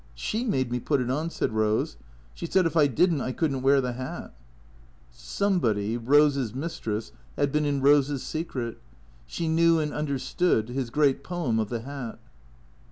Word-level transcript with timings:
"She 0.31 0.43
made 0.43 0.71
me 0.71 0.79
put 0.79 0.99
it 0.99 1.11
on," 1.11 1.29
said 1.29 1.53
Rose." 1.53 1.95
She 2.33 2.47
said 2.47 2.65
if 2.65 2.75
I 2.75 2.87
did 2.87 3.13
n't, 3.13 3.21
I 3.21 3.31
could 3.31 3.51
n't 3.53 3.61
wear 3.61 3.79
the 3.81 3.93
hat/' 3.93 4.31
Somebody, 5.11 5.95
Rose's 5.95 6.55
mistress, 6.55 7.11
had 7.37 7.51
been 7.51 7.65
in 7.65 7.81
Rose's 7.83 8.23
secret. 8.23 8.81
She 9.27 9.47
knew 9.47 9.77
and 9.77 9.93
understood 9.93 10.69
his 10.69 10.89
great 10.89 11.23
poem 11.23 11.59
of 11.59 11.69
the 11.69 11.81
Hat. 11.81 12.17